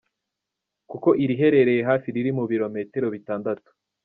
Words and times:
kuko 0.89 1.09
iriherereye 1.23 1.81
hafi 1.89 2.07
riri 2.15 2.31
mu 2.37 2.43
birometero 2.51 3.07
bitandatu. 3.15 3.69